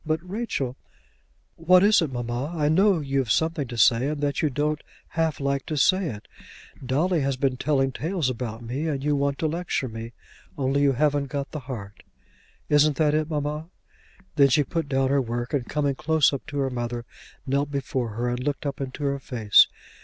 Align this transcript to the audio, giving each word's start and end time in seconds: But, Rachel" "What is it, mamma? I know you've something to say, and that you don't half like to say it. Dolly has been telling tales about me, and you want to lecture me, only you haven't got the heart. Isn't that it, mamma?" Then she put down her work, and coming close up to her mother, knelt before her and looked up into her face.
But, 0.03 0.27
Rachel" 0.27 0.77
"What 1.69 1.83
is 1.83 2.01
it, 2.01 2.11
mamma? 2.11 2.51
I 2.57 2.69
know 2.69 2.97
you've 3.01 3.29
something 3.29 3.67
to 3.67 3.77
say, 3.77 4.07
and 4.07 4.19
that 4.21 4.41
you 4.41 4.49
don't 4.49 4.81
half 5.09 5.39
like 5.39 5.67
to 5.67 5.77
say 5.77 6.07
it. 6.07 6.27
Dolly 6.83 7.21
has 7.21 7.37
been 7.37 7.55
telling 7.55 7.91
tales 7.91 8.27
about 8.27 8.63
me, 8.63 8.87
and 8.87 9.03
you 9.03 9.15
want 9.15 9.37
to 9.37 9.47
lecture 9.47 9.87
me, 9.87 10.13
only 10.57 10.81
you 10.81 10.93
haven't 10.93 11.27
got 11.27 11.51
the 11.51 11.59
heart. 11.69 12.01
Isn't 12.67 12.95
that 12.97 13.13
it, 13.13 13.29
mamma?" 13.29 13.69
Then 14.37 14.47
she 14.49 14.63
put 14.63 14.89
down 14.89 15.09
her 15.09 15.21
work, 15.21 15.53
and 15.53 15.69
coming 15.69 15.93
close 15.93 16.33
up 16.33 16.47
to 16.47 16.57
her 16.57 16.71
mother, 16.71 17.05
knelt 17.45 17.69
before 17.69 18.13
her 18.15 18.27
and 18.27 18.43
looked 18.43 18.65
up 18.65 18.81
into 18.81 19.03
her 19.03 19.19
face. 19.19 19.67